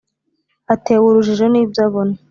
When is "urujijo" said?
1.09-1.45